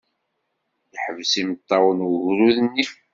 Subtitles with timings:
[0.93, 2.85] Yeḥbes imeṭṭawen wegrud-nni.